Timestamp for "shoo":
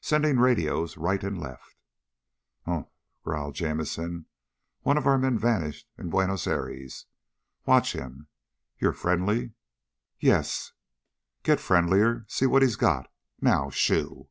13.68-14.28